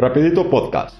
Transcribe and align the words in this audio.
Rapidito 0.00 0.48
Podcast. 0.48 0.96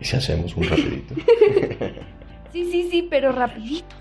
¿Y 0.00 0.06
si 0.06 0.16
hacemos 0.16 0.56
un 0.56 0.64
rapidito? 0.64 1.14
sí, 2.50 2.64
sí, 2.72 2.88
sí, 2.90 3.06
pero 3.10 3.30
rapidito. 3.30 3.94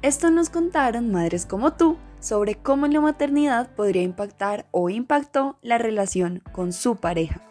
Esto 0.00 0.30
nos 0.30 0.48
contaron 0.48 1.12
madres 1.12 1.44
como 1.44 1.74
tú 1.74 1.98
sobre 2.20 2.54
cómo 2.54 2.86
la 2.86 3.02
maternidad 3.02 3.68
podría 3.74 4.02
impactar 4.02 4.64
o 4.70 4.88
impactó 4.88 5.58
la 5.60 5.76
relación 5.76 6.42
con 6.52 6.72
su 6.72 6.96
pareja. 6.96 7.42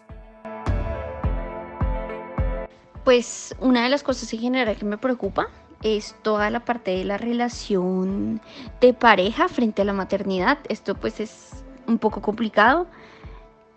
Pues 3.05 3.55
una 3.59 3.84
de 3.84 3.89
las 3.89 4.02
cosas 4.02 4.34
en 4.34 4.39
general 4.39 4.75
que 4.77 4.86
me 4.86 4.97
preocupa 4.97 5.49
es 5.84 6.16
toda 6.21 6.50
la 6.50 6.62
parte 6.62 6.91
de 6.91 7.05
la 7.05 7.18
relación 7.18 8.41
de 8.82 8.94
pareja 8.94 9.48
frente 9.48 9.82
a 9.82 9.86
la 9.86 9.94
maternidad. 9.94 10.58
Esto 10.70 10.95
pues 10.95 11.20
es 11.20 11.63
un 11.88 11.98
poco 11.98 12.22
complicado 12.22 12.88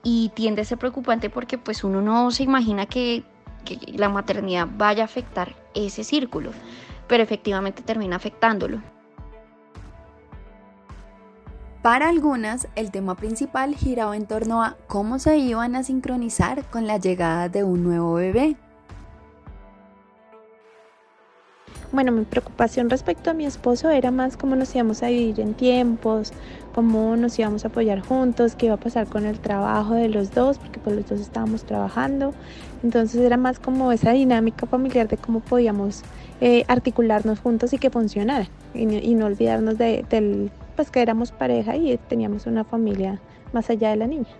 y 0.02 0.30
tiende 0.34 0.62
a 0.62 0.64
ser 0.64 0.78
preocupante 0.78 1.30
porque 1.30 1.58
pues 1.58 1.84
uno 1.84 2.00
no 2.00 2.30
se 2.30 2.42
imagina 2.42 2.86
que, 2.86 3.22
que 3.64 3.78
la 3.92 4.08
maternidad 4.08 4.66
vaya 4.76 5.02
a 5.02 5.06
afectar 5.06 5.54
ese 5.74 6.04
círculo 6.04 6.52
pero 7.10 7.24
efectivamente 7.24 7.82
termina 7.82 8.14
afectándolo. 8.14 8.80
Para 11.82 12.08
algunas, 12.08 12.68
el 12.76 12.92
tema 12.92 13.16
principal 13.16 13.74
giraba 13.74 14.16
en 14.16 14.26
torno 14.26 14.62
a 14.62 14.76
cómo 14.86 15.18
se 15.18 15.36
iban 15.36 15.74
a 15.74 15.82
sincronizar 15.82 16.64
con 16.70 16.86
la 16.86 16.98
llegada 16.98 17.48
de 17.48 17.64
un 17.64 17.82
nuevo 17.82 18.14
bebé. 18.14 18.56
Bueno, 21.92 22.12
mi 22.12 22.24
preocupación 22.24 22.88
respecto 22.88 23.30
a 23.30 23.34
mi 23.34 23.44
esposo 23.44 23.90
era 23.90 24.12
más 24.12 24.36
cómo 24.36 24.54
nos 24.54 24.72
íbamos 24.76 25.02
a 25.02 25.08
vivir 25.08 25.40
en 25.40 25.54
tiempos, 25.54 26.32
cómo 26.72 27.16
nos 27.16 27.36
íbamos 27.36 27.64
a 27.64 27.68
apoyar 27.68 27.98
juntos, 27.98 28.54
qué 28.54 28.66
iba 28.66 28.76
a 28.76 28.78
pasar 28.78 29.08
con 29.08 29.26
el 29.26 29.40
trabajo 29.40 29.94
de 29.94 30.08
los 30.08 30.30
dos, 30.30 30.58
porque 30.58 30.78
pues 30.78 30.94
los 30.94 31.08
dos 31.08 31.20
estábamos 31.20 31.64
trabajando. 31.64 32.32
Entonces 32.84 33.20
era 33.20 33.36
más 33.36 33.58
como 33.58 33.90
esa 33.90 34.12
dinámica 34.12 34.68
familiar 34.68 35.08
de 35.08 35.16
cómo 35.16 35.40
podíamos 35.40 36.02
eh, 36.40 36.64
articularnos 36.68 37.40
juntos 37.40 37.72
y 37.72 37.78
que 37.78 37.90
funcionara. 37.90 38.46
Y, 38.72 38.86
no 38.86 39.26
olvidarnos 39.26 39.76
de, 39.76 40.04
del, 40.08 40.52
pues 40.76 40.92
que 40.92 41.02
éramos 41.02 41.32
pareja 41.32 41.74
y 41.74 41.98
teníamos 42.08 42.46
una 42.46 42.62
familia 42.62 43.20
más 43.52 43.68
allá 43.68 43.90
de 43.90 43.96
la 43.96 44.06
niña. 44.06 44.30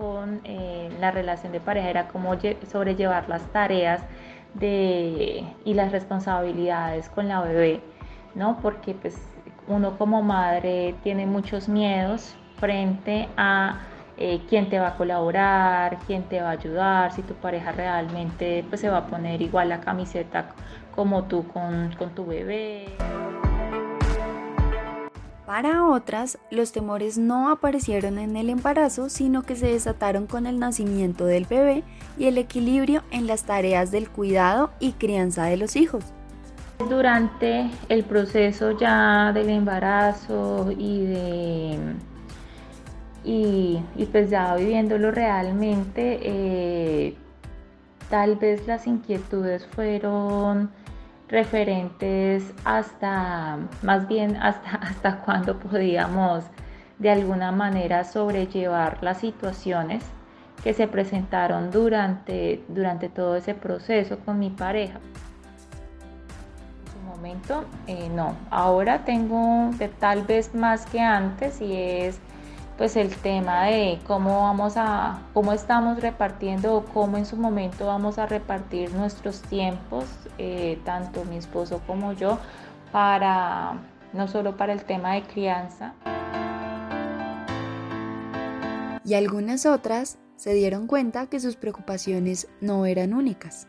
Con 0.00 0.40
eh, 0.44 0.88
la 0.98 1.10
relación 1.10 1.52
de 1.52 1.60
pareja 1.60 1.90
era 1.90 2.08
cómo 2.08 2.32
sobrellevar 2.66 3.28
las 3.28 3.42
tareas 3.52 4.00
de, 4.54 5.44
y 5.64 5.74
las 5.74 5.92
responsabilidades 5.92 7.10
con 7.10 7.28
la 7.28 7.42
bebé, 7.42 7.82
¿no? 8.34 8.58
Porque 8.62 8.94
pues 8.94 9.20
uno 9.68 9.98
como 9.98 10.22
madre 10.22 10.94
tiene 11.02 11.26
muchos 11.26 11.68
miedos 11.68 12.34
frente 12.56 13.28
a 13.36 13.80
eh, 14.16 14.40
quién 14.48 14.70
te 14.70 14.80
va 14.80 14.88
a 14.88 14.96
colaborar, 14.96 15.98
quién 16.06 16.22
te 16.22 16.40
va 16.40 16.48
a 16.48 16.52
ayudar, 16.52 17.12
si 17.12 17.22
tu 17.22 17.34
pareja 17.34 17.70
realmente 17.72 18.64
pues 18.70 18.80
se 18.80 18.88
va 18.88 18.98
a 18.98 19.06
poner 19.06 19.42
igual 19.42 19.68
la 19.68 19.80
camiseta 19.80 20.48
como 20.94 21.24
tú 21.24 21.46
con, 21.48 21.94
con 21.98 22.10
tu 22.14 22.24
bebé. 22.24 22.86
Para 25.50 25.84
otras, 25.84 26.38
los 26.52 26.70
temores 26.70 27.18
no 27.18 27.50
aparecieron 27.50 28.20
en 28.20 28.36
el 28.36 28.50
embarazo, 28.50 29.08
sino 29.08 29.42
que 29.42 29.56
se 29.56 29.66
desataron 29.66 30.28
con 30.28 30.46
el 30.46 30.60
nacimiento 30.60 31.24
del 31.24 31.44
bebé 31.44 31.82
y 32.16 32.26
el 32.26 32.38
equilibrio 32.38 33.02
en 33.10 33.26
las 33.26 33.42
tareas 33.42 33.90
del 33.90 34.08
cuidado 34.08 34.70
y 34.78 34.92
crianza 34.92 35.46
de 35.46 35.56
los 35.56 35.74
hijos. 35.74 36.04
Durante 36.88 37.68
el 37.88 38.04
proceso 38.04 38.78
ya 38.78 39.32
del 39.32 39.48
embarazo 39.48 40.70
y 40.70 41.06
de 41.06 41.78
y, 43.24 43.82
pues 44.12 44.30
ya 44.30 44.54
viviéndolo 44.54 45.10
realmente, 45.10 46.20
eh, 46.22 47.16
tal 48.08 48.36
vez 48.36 48.68
las 48.68 48.86
inquietudes 48.86 49.66
fueron 49.66 50.70
referentes 51.30 52.52
hasta, 52.64 53.58
más 53.82 54.08
bien 54.08 54.36
hasta, 54.36 54.70
hasta 54.82 55.18
cuando 55.20 55.58
podíamos 55.58 56.44
de 56.98 57.10
alguna 57.10 57.50
manera 57.52 58.04
sobrellevar 58.04 58.98
las 59.00 59.18
situaciones 59.18 60.04
que 60.62 60.74
se 60.74 60.86
presentaron 60.86 61.70
durante, 61.70 62.62
durante 62.68 63.08
todo 63.08 63.36
ese 63.36 63.54
proceso 63.54 64.18
con 64.18 64.38
mi 64.38 64.50
pareja. 64.50 65.00
En 66.84 66.92
su 66.92 67.16
momento, 67.16 67.64
eh, 67.86 68.10
no. 68.14 68.36
Ahora 68.50 69.04
tengo 69.06 69.70
tal 69.98 70.22
vez 70.24 70.54
más 70.54 70.84
que 70.84 71.00
antes 71.00 71.62
y 71.62 71.74
es 71.74 72.20
pues 72.80 72.96
el 72.96 73.14
tema 73.14 73.66
de 73.66 73.98
cómo 74.06 74.40
vamos 74.40 74.78
a, 74.78 75.20
cómo 75.34 75.52
estamos 75.52 76.00
repartiendo 76.00 76.76
o 76.76 76.84
cómo 76.86 77.18
en 77.18 77.26
su 77.26 77.36
momento 77.36 77.84
vamos 77.84 78.16
a 78.16 78.24
repartir 78.24 78.94
nuestros 78.94 79.42
tiempos, 79.42 80.06
eh, 80.38 80.80
tanto 80.86 81.26
mi 81.26 81.36
esposo 81.36 81.82
como 81.86 82.14
yo, 82.14 82.38
para 82.90 83.74
no 84.14 84.28
solo 84.28 84.56
para 84.56 84.72
el 84.72 84.82
tema 84.84 85.12
de 85.12 85.24
crianza. 85.24 85.92
Y 89.04 89.12
algunas 89.12 89.66
otras 89.66 90.18
se 90.36 90.54
dieron 90.54 90.86
cuenta 90.86 91.26
que 91.26 91.38
sus 91.38 91.56
preocupaciones 91.56 92.48
no 92.62 92.86
eran 92.86 93.12
únicas. 93.12 93.68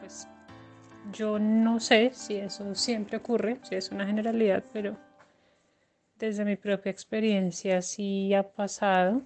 Pues 0.00 0.26
yo 1.12 1.38
no 1.38 1.78
sé 1.78 2.10
si 2.12 2.34
eso 2.34 2.74
siempre 2.74 3.18
ocurre, 3.18 3.60
si 3.62 3.76
es 3.76 3.92
una 3.92 4.04
generalidad, 4.04 4.64
pero 4.72 5.05
desde 6.18 6.44
mi 6.44 6.56
propia 6.56 6.90
experiencia 6.90 7.82
sí 7.82 8.34
ha 8.34 8.42
pasado. 8.42 9.22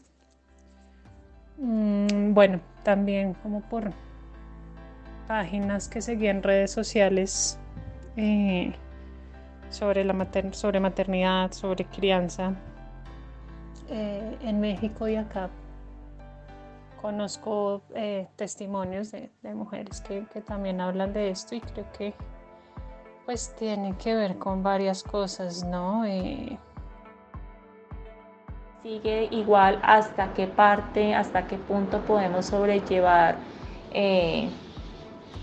Mm, 1.59 2.33
bueno, 2.33 2.61
también 2.83 3.35
como 3.35 3.61
por 3.61 3.93
páginas 5.29 5.89
que 5.89 6.01
seguían 6.01 6.43
redes 6.43 6.73
sociales 6.73 7.59
eh, 8.17 8.73
sobre, 9.69 10.05
la 10.05 10.15
sobre 10.53 10.81
maternidad, 10.81 11.53
sobre 11.53 11.85
crianza 11.85 12.55
eh, 13.89 14.39
en 14.43 14.61
México 14.61 15.07
y 15.07 15.17
acá. 15.17 15.51
Conozco 17.01 17.83
eh, 17.95 18.29
testimonios 18.37 19.11
de, 19.13 19.31
mujeres 19.55 20.01
que, 20.03 20.27
que, 20.33 20.43
también 20.43 20.81
hablan 20.81 21.13
de 21.13 21.31
esto 21.31 21.55
y 21.55 21.61
creo 21.61 21.91
que 21.93 22.15
pues 23.25 23.55
tiene 23.57 23.97
que 23.97 24.15
ver 24.15 24.37
con 24.37 24.63
varias 24.63 25.03
cosas, 25.03 25.65
¿no? 25.65 26.05
Sigue 28.83 29.29
igual 29.31 29.79
hasta 29.83 30.33
qué 30.33 30.47
parte, 30.47 31.15
hasta 31.15 31.47
qué 31.47 31.57
punto 31.57 32.01
podemos 32.01 32.47
sobrellevar 32.47 33.37
eh, 33.93 34.49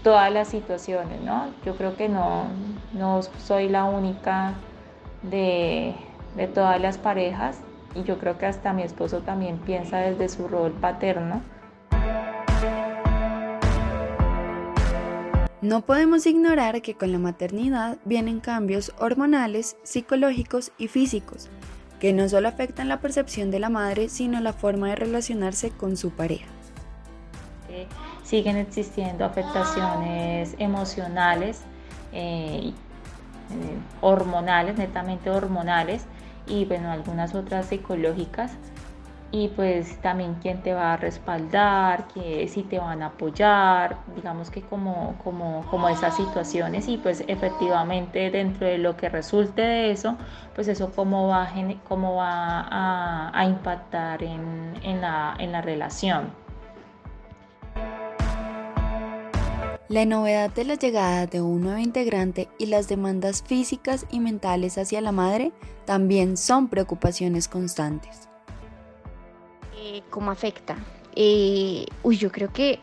todas 0.04 0.32
las 0.32 0.48
situaciones, 0.48 1.22
¿no? 1.22 1.52
Yo 1.66 1.76
creo 1.76 1.96
que 1.96 2.10
no, 2.10 2.48
no 2.94 3.22
soy 3.22 3.70
la 3.70 3.86
única 3.86 4.54
de, 5.22 5.94
de 6.36 6.48
todas 6.48 6.82
las 6.82 6.98
parejas 6.98 7.60
y 7.94 8.04
yo 8.04 8.18
creo 8.18 8.38
que 8.38 8.48
hasta 8.48 8.74
mi 8.74 8.84
esposo 8.84 9.20
también 9.20 9.58
piensa 9.60 9.98
desde 9.98 10.30
su 10.30 10.48
rol 10.48 10.72
paterno. 10.72 11.42
No 15.62 15.82
podemos 15.82 16.26
ignorar 16.28 16.82
que 16.82 16.96
con 16.96 17.12
la 17.12 17.18
maternidad 17.20 17.98
vienen 18.06 18.40
cambios 18.40 18.94
hormonales, 19.00 19.76
psicológicos 19.84 20.72
y 20.78 20.88
físicos 20.88 21.50
que 22.00 22.14
no 22.14 22.30
solo 22.30 22.48
afectan 22.48 22.88
la 22.88 23.00
percepción 23.00 23.52
de 23.52 23.60
la 23.60 23.70
madre, 23.70 24.10
sino 24.10 24.40
la 24.40 24.54
forma 24.54 24.90
de 24.90 24.96
relacionarse 24.96 25.72
con 25.72 25.98
su 25.98 26.12
pareja. 26.12 26.48
Siguen 28.24 28.58
existiendo 28.58 29.24
afectaciones 29.24 30.56
emocionales, 30.60 31.62
eh, 32.12 32.72
eh, 32.72 32.74
hormonales, 34.02 34.78
netamente 34.78 35.30
hormonales, 35.30 36.04
y 36.46 36.66
bueno, 36.66 36.92
algunas 36.92 37.36
otras 37.36 37.68
psicológicas 37.68 38.52
y 39.32 39.50
pues 39.50 40.02
también 40.02 40.36
quién 40.42 40.62
te 40.62 40.74
va 40.74 40.94
a 40.94 40.98
respaldar, 40.98 42.08
que 42.08 42.48
si 42.48 42.64
te 42.64 42.80
van 42.80 43.02
a 43.02 43.08
apoyar, 43.08 43.98
digamos 44.16 44.50
que 44.50 44.62
como, 44.62 45.16
como, 45.24 45.66
como 45.70 45.90
esas 45.90 46.16
situaciones 46.16 46.88
y 46.88 46.98
pues 46.98 47.24
efectivamente 47.28 48.32
dentro 48.32 48.68
de 48.68 48.78
lo 48.78 48.96
que 48.96 49.10
resulte 49.10 49.62
de 49.62 49.92
eso, 49.92 50.18
pues 50.56 50.68
eso 50.68 50.92
cómo 50.96 51.28
va, 51.28 51.50
cómo 51.88 52.16
va 52.16 52.62
a, 52.62 53.38
a 53.38 53.46
impactar 53.46 54.24
en, 54.24 54.74
en, 54.82 55.02
la, 55.02 55.36
en 55.40 55.52
la 55.52 55.62
relación. 55.62 56.32
La 59.90 60.04
novedad 60.04 60.50
de 60.52 60.66
la 60.66 60.76
llegada 60.76 61.28
de 61.28 61.42
un 61.42 61.62
nuevo 61.62 61.80
integrante 61.80 62.50
y 62.58 62.66
las 62.66 62.90
demandas 62.90 63.42
físicas 63.42 64.06
y 64.12 64.20
mentales 64.20 64.78
hacia 64.78 65.00
la 65.00 65.14
madre 65.14 65.54
también 65.86 66.36
son 66.36 66.68
preocupaciones 66.68 67.48
constantes. 67.48 68.28
¿Cómo 70.10 70.32
afecta? 70.32 70.76
Eh, 71.16 71.86
uy, 72.04 72.18
yo 72.18 72.32
creo 72.32 72.52
que 72.52 72.80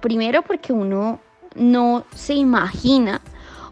primero 0.00 0.42
porque 0.42 0.72
uno 0.72 1.20
no 1.54 2.04
se 2.14 2.34
imagina 2.34 3.20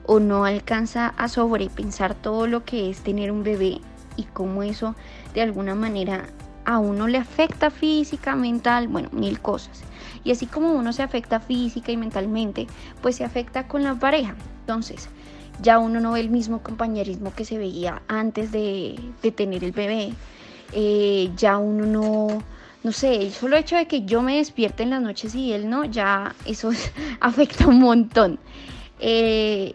o 0.05 0.21
no 0.21 0.44
alcanza 0.44 1.09
a 1.17 1.29
sobrepensar 1.29 2.15
todo 2.15 2.47
lo 2.47 2.65
que 2.65 2.91
es 2.91 3.00
tener 3.00 3.31
un 3.31 3.43
bebé 3.43 3.81
y 4.17 4.25
cómo 4.25 4.62
eso 4.62 4.94
de 5.35 5.43
alguna 5.43 5.75
manera 5.75 6.27
a 6.65 6.79
uno 6.79 7.06
le 7.06 7.19
afecta 7.19 7.71
física, 7.71 8.35
mental, 8.35 8.89
bueno, 8.89 9.09
mil 9.12 9.41
cosas. 9.41 9.82
Y 10.25 10.32
así 10.32 10.47
como 10.47 10.73
uno 10.73 10.93
se 10.93 11.03
afecta 11.03 11.39
física 11.39 11.93
y 11.93 11.97
mentalmente, 11.97 12.67
pues 13.00 13.17
se 13.17 13.25
afecta 13.25 13.69
con 13.69 13.85
la 13.85 13.94
pareja. 13.94 14.35
Entonces, 14.61 15.09
ya 15.62 15.79
uno 15.79 16.00
no 16.00 16.12
ve 16.12 16.21
el 16.21 16.29
mismo 16.29 16.62
compañerismo 16.62 17.32
que 17.35 17.44
se 17.44 17.56
veía 17.56 18.03
antes 18.09 18.50
de, 18.50 18.99
tener 19.37 19.62
el 19.62 19.73
bebé. 19.73 20.12
Eh, 20.73 21.31
ya 21.37 21.59
uno 21.59 21.87
no, 21.87 22.43
no 22.83 22.93
sé, 22.93 23.17
el 23.17 23.33
solo 23.33 23.57
hecho 23.57 23.77
de 23.77 23.87
que 23.87 24.05
yo 24.05 24.23
me 24.23 24.37
despierte 24.37 24.83
en 24.83 24.91
las 24.91 25.03
noches 25.03 25.35
y 25.35 25.53
él 25.53 25.69
no, 25.69 25.85
ya 25.85 26.35
eso 26.45 26.71
afecta 27.21 27.67
un 27.67 27.81
montón. 27.81 28.39
Eh, 28.99 29.75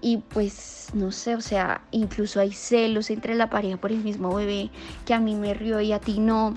y 0.00 0.18
pues 0.18 0.88
no 0.94 1.12
sé, 1.12 1.34
o 1.34 1.40
sea, 1.40 1.82
incluso 1.90 2.40
hay 2.40 2.52
celos 2.52 3.10
entre 3.10 3.34
la 3.34 3.50
pareja 3.50 3.76
por 3.76 3.92
el 3.92 4.02
mismo 4.02 4.34
bebé, 4.34 4.70
que 5.04 5.14
a 5.14 5.20
mí 5.20 5.34
me 5.34 5.54
río 5.54 5.80
y 5.80 5.92
a 5.92 5.98
ti 5.98 6.18
no, 6.18 6.54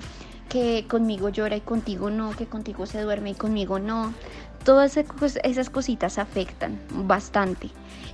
que 0.48 0.86
conmigo 0.88 1.28
llora 1.28 1.56
y 1.56 1.60
contigo 1.60 2.10
no, 2.10 2.30
que 2.30 2.46
contigo 2.46 2.86
se 2.86 3.02
duerme 3.02 3.30
y 3.30 3.34
conmigo 3.34 3.78
no. 3.78 4.14
Todas 4.64 4.96
esas 4.96 5.68
cositas 5.68 6.18
afectan 6.18 6.80
bastante 6.90 7.68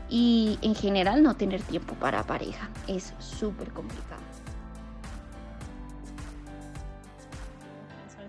y 0.09 0.59
en 0.63 0.75
general 0.75 1.23
no 1.23 1.37
tener 1.37 1.63
tiempo 1.63 1.95
para 1.95 2.25
pareja 2.25 2.69
es 2.89 3.15
súper 3.19 3.71
complicado. 3.71 4.30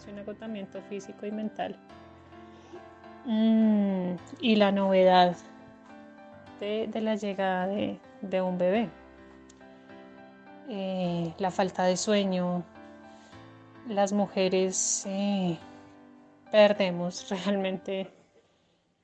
Un 0.09 0.19
agotamiento 0.19 0.81
físico 0.89 1.25
y 1.25 1.31
mental. 1.31 1.77
Mm, 3.25 4.15
y 4.39 4.56
la 4.56 4.71
novedad 4.71 5.36
de, 6.59 6.89
la 7.01 7.15
llegada 7.15 7.68
de, 7.68 8.42
un 8.42 8.57
bebé. 8.57 8.89
Eh, 10.69 11.33
la 11.38 11.51
falta 11.51 11.83
de 11.83 11.98
sueño, 11.98 12.63
las 13.88 14.13
mujeres 14.13 15.03
eh, 15.07 15.57
perdemos 16.51 17.30
realmente 17.45 18.12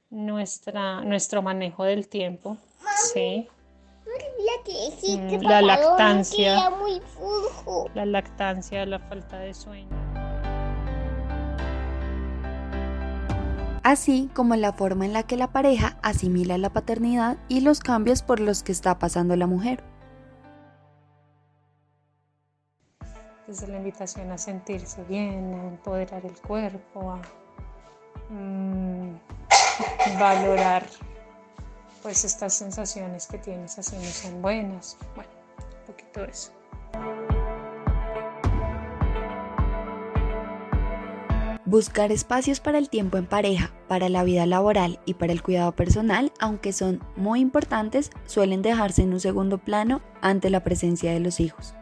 nuestra, 0.10 1.02
nuestro 1.02 1.42
manejo 1.42 1.84
del 1.84 2.08
tiempo. 2.08 2.58
Sí. 3.14 3.48
Mm, 4.06 5.42
la 5.44 5.62
lactancia. 5.62 6.72
La 7.94 8.06
lactancia, 8.06 8.86
la 8.86 9.00
falta 9.00 9.40
de 9.40 9.54
sueño. 9.54 10.07
Así 13.88 14.30
como 14.34 14.54
la 14.58 14.74
forma 14.74 15.06
en 15.06 15.14
la 15.14 15.24
que 15.24 15.38
la 15.38 15.54
pareja 15.54 15.98
asimila 16.02 16.58
la 16.58 16.70
paternidad 16.70 17.38
y 17.48 17.62
los 17.62 17.80
cambios 17.80 18.22
por 18.22 18.42
los 18.42 18.62
que 18.62 18.74
está 18.74 19.00
pasando 19.00 19.34
la 19.38 19.48
mujer. 19.48 19.82
Desde 23.48 23.66
la 23.68 23.78
invitación 23.78 24.30
a 24.32 24.38
sentirse 24.38 25.02
bien, 25.06 25.54
a 25.54 25.68
empoderar 25.70 26.26
el 26.26 26.38
cuerpo, 26.42 27.12
a 27.12 27.22
mm, 28.30 29.18
valorar 30.20 30.86
pues 32.04 32.26
estas 32.26 32.56
sensaciones 32.56 33.26
que 33.26 33.38
tienes 33.38 33.80
así 33.80 33.96
no 33.96 34.04
son 34.04 34.42
buenas. 34.42 34.98
Bueno, 35.16 35.32
un 35.80 35.86
poquito 35.86 36.26
eso. 36.26 36.57
Buscar 41.68 42.14
espacios 42.14 42.62
para 42.62 42.78
el 42.78 42.90
tiempo 42.90 43.18
en 43.18 43.26
pareja, 43.26 43.72
para 43.90 44.08
la 44.08 44.24
vida 44.24 44.46
laboral 44.46 45.02
y 45.04 45.16
para 45.16 45.34
el 45.34 45.44
cuidado 45.44 45.74
personal, 45.74 46.32
aunque 46.40 46.72
son 46.72 47.04
muy 47.18 47.42
importantes, 47.42 48.10
suelen 48.26 48.62
dejarse 48.62 49.02
en 49.02 49.12
un 49.12 49.20
segundo 49.20 49.58
plano 49.58 50.02
ante 50.22 50.50
la 50.50 50.64
presencia 50.64 51.12
de 51.12 51.20
los 51.20 51.42
hijos. 51.42 51.74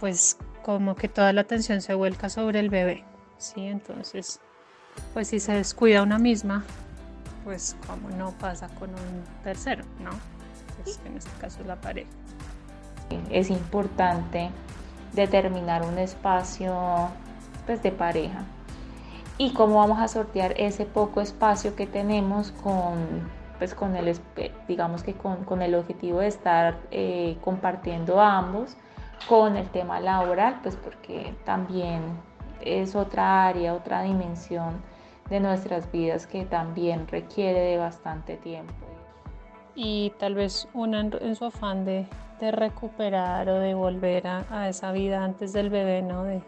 pues 0.00 0.36
como 0.64 0.96
que 0.96 1.08
toda 1.08 1.32
la 1.32 1.42
atención 1.42 1.80
se 1.80 1.94
vuelca 1.94 2.28
sobre 2.28 2.58
el 2.58 2.70
bebé, 2.70 3.04
¿sí? 3.38 3.66
Entonces, 3.66 4.40
pues 5.14 5.28
si 5.28 5.38
se 5.38 5.52
descuida 5.52 6.02
una 6.02 6.18
misma, 6.18 6.64
pues 7.44 7.76
como 7.86 8.10
no 8.16 8.32
pasa 8.32 8.68
con 8.80 8.90
un 8.90 9.24
tercero, 9.44 9.84
¿no? 10.00 10.10
Pues 10.82 11.00
en 11.04 11.16
este 11.16 11.30
caso 11.40 11.60
es 11.60 11.66
la 11.68 11.80
pareja. 11.80 12.10
Es 13.30 13.48
importante 13.50 14.50
determinar 15.12 15.82
un 15.82 15.98
espacio 15.98 16.74
pues, 17.66 17.82
de 17.82 17.92
pareja. 17.92 18.44
Y 19.38 19.52
cómo 19.52 19.76
vamos 19.76 20.00
a 20.00 20.08
sortear 20.08 20.54
ese 20.56 20.86
poco 20.86 21.20
espacio 21.20 21.76
que 21.76 21.86
tenemos 21.86 22.52
con 22.52 23.36
pues 23.58 23.74
con 23.74 23.96
el 23.96 24.14
digamos 24.68 25.02
que 25.02 25.14
con, 25.14 25.62
el 25.62 25.74
objetivo 25.74 26.18
de 26.18 26.26
estar 26.26 26.76
eh, 26.90 27.38
compartiendo 27.40 28.20
ambos 28.20 28.76
con 29.30 29.56
el 29.56 29.66
tema 29.70 29.98
laboral 29.98 30.60
pues 30.62 30.76
porque 30.76 31.34
también 31.46 32.02
es 32.60 32.94
otra 32.94 33.46
área 33.46 33.72
otra 33.72 34.02
dimensión 34.02 34.82
de 35.30 35.40
nuestras 35.40 35.90
vidas 35.90 36.26
que 36.26 36.44
también 36.44 37.08
requiere 37.08 37.60
de 37.60 37.78
bastante 37.78 38.36
tiempo. 38.36 38.72
Y 39.74 40.12
tal 40.18 40.34
vez 40.34 40.68
una 40.72 41.00
en 41.00 41.36
su 41.36 41.44
afán 41.44 41.84
de 41.84 42.06
de 42.40 42.50
recuperar 42.50 43.48
o 43.48 43.58
de 43.58 43.74
volver 43.74 44.26
a, 44.26 44.68
esa 44.68 44.92
vida 44.92 45.24
antes 45.24 45.52
del 45.52 45.70
bebé, 45.70 46.02
¿no? 46.02 46.24
De, 46.24 46.42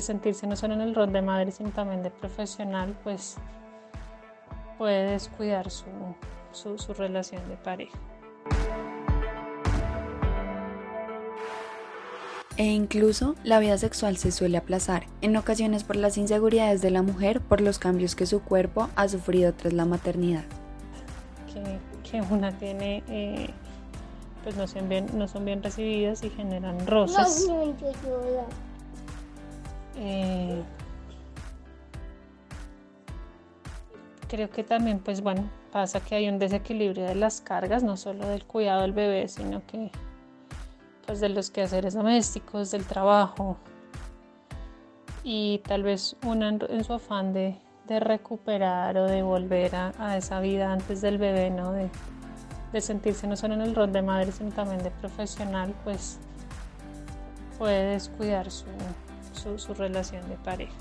sentirse 0.00 0.48
no 0.48 0.56
solo 0.56 0.74
en 0.74 0.80
el 0.80 0.92
rol 0.92 1.12
de 1.12 1.22
madre, 1.22 1.52
sino 1.52 1.70
también 1.70 2.02
de 2.02 2.10
profesional, 2.10 2.96
pues 3.04 3.36
puede 4.76 5.12
descuidar 5.12 5.70
su, 5.70 5.86
su 6.52 6.94
relación 6.94 7.48
de 7.48 7.56
pareja. 7.56 7.96
E 12.56 12.66
incluso 12.66 13.34
la 13.42 13.58
vida 13.58 13.76
sexual 13.78 14.16
se 14.16 14.30
suele 14.30 14.58
aplazar, 14.58 15.06
en 15.22 15.36
ocasiones 15.36 15.82
por 15.82 15.96
las 15.96 16.16
inseguridades 16.16 16.82
de 16.82 16.90
la 16.92 17.02
mujer 17.02 17.40
por 17.40 17.60
los 17.60 17.80
cambios 17.80 18.14
que 18.14 18.26
su 18.26 18.42
cuerpo 18.42 18.90
ha 18.94 19.08
sufrido 19.08 19.52
tras 19.54 19.72
la 19.72 19.84
maternidad. 19.84 20.44
Que, 21.52 22.20
una 22.30 22.52
tiene 22.52 23.02
eh, 23.08 23.50
pues 24.44 24.56
no 24.56 24.66
son 24.66 24.88
bien, 24.90 25.06
no 25.14 25.26
son 25.26 25.46
bien 25.46 25.62
recibidas 25.62 26.22
y 26.22 26.28
generan 26.28 26.86
rosas. 26.86 27.48
Eh, 29.96 30.62
creo 34.28 34.50
que 34.50 34.62
también, 34.62 34.98
pues 34.98 35.22
bueno, 35.22 35.48
pasa 35.72 36.00
que 36.00 36.14
hay 36.14 36.28
un 36.28 36.38
desequilibrio 36.38 37.06
de 37.06 37.14
las 37.14 37.40
cargas, 37.40 37.82
no 37.82 37.96
solo 37.96 38.28
del 38.28 38.44
cuidado 38.44 38.82
del 38.82 38.92
bebé, 38.92 39.28
sino 39.28 39.66
que 39.66 39.90
pues 41.06 41.20
de 41.20 41.30
los 41.30 41.50
quehaceres 41.50 41.94
domésticos, 41.94 42.70
del 42.70 42.84
trabajo. 42.84 43.56
Y 45.22 45.62
tal 45.66 45.82
vez 45.82 46.16
una 46.26 46.50
en, 46.50 46.84
su 46.84 46.92
afán 46.92 47.32
de, 47.32 47.58
recuperar 47.88 48.98
o 48.98 49.06
de 49.06 49.22
volver 49.22 49.74
a, 49.74 49.92
a, 49.98 50.18
esa 50.18 50.40
vida 50.40 50.70
antes 50.70 51.00
del 51.00 51.16
bebé, 51.16 51.50
¿no? 51.50 51.72
De, 51.72 51.88
de 52.74 52.80
sentirse 52.80 53.26
no 53.28 53.36
solo 53.36 53.54
en 53.54 53.60
el 53.62 53.74
rol 53.74 53.92
de 53.92 54.02
madre, 54.02 54.32
sino 54.32 54.50
también 54.50 54.82
de 54.82 54.90
profesional, 54.90 55.72
pues 55.84 56.18
puede 57.56 57.92
descuidar 57.92 58.50
su, 58.50 58.66
su, 59.56 59.74
relación 59.74 60.28
de 60.28 60.34
pareja. 60.36 60.74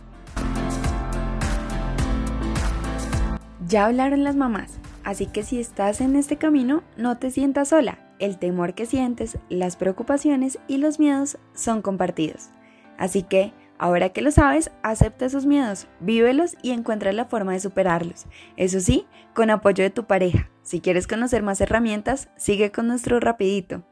Ya 3.68 3.86
hablaron 3.86 4.24
las 4.24 4.36
mamás, 4.36 4.80
así 5.04 5.28
que 5.28 5.44
si 5.44 5.60
estás 5.60 6.02
en 6.02 6.16
este 6.16 6.38
camino, 6.38 6.84
no 6.98 7.18
te 7.18 7.30
sientas 7.30 7.70
sola. 7.70 8.00
El 8.18 8.40
temor 8.40 8.74
que 8.74 8.88
sientes, 8.88 9.38
las 9.50 9.76
preocupaciones 9.76 10.58
y 10.68 10.78
los 10.78 11.00
miedos 11.00 11.38
son 11.54 11.84
compartidos. 11.84 12.50
Así 12.98 13.22
que, 13.22 13.54
ahora 13.78 14.10
que 14.10 14.22
lo 14.22 14.32
sabes, 14.32 14.72
acepta 14.82 15.26
esos 15.26 15.46
miedos, 15.46 15.88
vívelos 16.00 16.56
y 16.62 16.72
encuentra 16.72 17.12
la 17.14 17.26
forma 17.26 17.54
de 17.54 17.60
superarlos. 17.60 18.26
Eso 18.58 18.80
sí, 18.80 19.06
con 19.34 19.50
apoyo 19.50 19.84
de 19.84 19.90
tu 19.90 20.06
pareja. 20.06 20.50
Si 20.62 20.80
quieres 20.80 21.08
conocer 21.08 21.44
más 21.44 21.62
herramientas, 21.62 22.30
sigue 22.36 22.72
con 22.72 22.88
nuestro 22.88 23.20
rapidito. 23.20 23.84